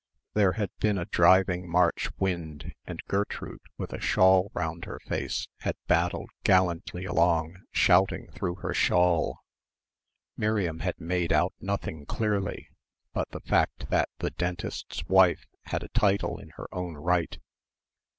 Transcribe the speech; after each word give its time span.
There 0.33 0.53
had 0.53 0.71
been 0.79 0.97
a 0.97 1.05
driving 1.05 1.69
March 1.69 2.09
wind 2.17 2.73
and 2.85 3.03
Gertrude 3.07 3.61
with 3.77 3.93
a 3.93 4.01
shawl 4.01 4.49
round 4.55 4.85
her 4.85 4.97
face 5.01 5.47
had 5.59 5.75
battled 5.85 6.31
gallantly 6.43 7.05
along 7.05 7.57
shouting 7.69 8.27
through 8.31 8.55
her 8.65 8.73
shawl. 8.73 9.41
Miriam 10.35 10.79
had 10.79 10.99
made 10.99 11.31
out 11.31 11.53
nothing 11.61 12.07
clearly, 12.07 12.67
but 13.13 13.29
the 13.29 13.41
fact 13.41 13.91
that 13.91 14.09
the 14.17 14.31
dentist's 14.31 15.05
wife 15.07 15.45
had 15.65 15.83
a 15.83 15.89
title 15.89 16.39
in 16.39 16.49
her 16.55 16.65
own 16.73 16.95
right. 16.97 17.37